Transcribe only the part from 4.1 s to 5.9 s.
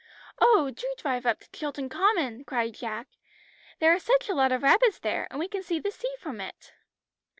a lot of rabbits there, and we can see